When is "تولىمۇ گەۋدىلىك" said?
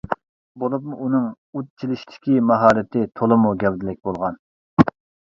3.21-4.01